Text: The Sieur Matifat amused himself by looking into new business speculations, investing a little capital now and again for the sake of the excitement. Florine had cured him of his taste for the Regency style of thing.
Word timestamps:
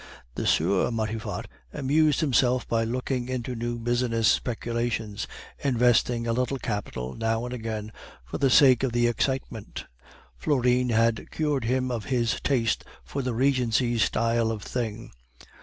The 0.33 0.47
Sieur 0.47 0.89
Matifat 0.89 1.45
amused 1.71 2.21
himself 2.21 2.67
by 2.67 2.83
looking 2.83 3.29
into 3.29 3.53
new 3.55 3.77
business 3.77 4.27
speculations, 4.27 5.27
investing 5.63 6.25
a 6.25 6.33
little 6.33 6.57
capital 6.57 7.13
now 7.13 7.45
and 7.45 7.53
again 7.53 7.91
for 8.25 8.39
the 8.39 8.49
sake 8.49 8.81
of 8.81 8.93
the 8.93 9.05
excitement. 9.05 9.85
Florine 10.35 10.89
had 10.89 11.29
cured 11.29 11.65
him 11.65 11.91
of 11.91 12.05
his 12.05 12.39
taste 12.41 12.83
for 13.03 13.21
the 13.21 13.35
Regency 13.35 13.99
style 13.99 14.49
of 14.51 14.63
thing. 14.63 15.11